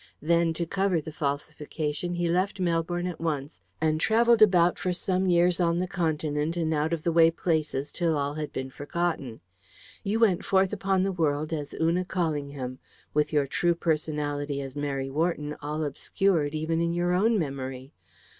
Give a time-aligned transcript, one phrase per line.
[0.23, 5.27] Then, to cover the falsification, he left Melbourne at once, and travelled about for some
[5.27, 9.41] years on the Continent in out of the way places till all had been forgotten.
[10.03, 12.79] You went forth upon the world as Una Callingham,
[13.13, 17.93] with your true personality as Mary Wharton all obscured even in your own memory.